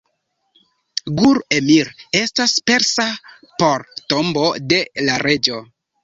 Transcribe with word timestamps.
Gur-Emir 1.17 1.91
estas 2.19 2.55
persa 2.71 3.05
por 3.59 3.85
"Tombo 4.13 4.47
de 4.73 4.79
la 5.09 5.19
Reĝo". 5.25 5.61